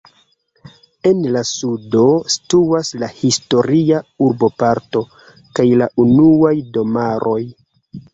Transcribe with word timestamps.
En 1.07 1.17
la 1.33 1.41
sudo 1.49 2.05
situas 2.35 2.89
la 3.03 3.09
historia 3.17 3.99
urboparto 4.29 5.03
kaj 5.59 5.67
la 5.83 5.89
unuaj 6.05 6.55
domaroj. 6.79 7.37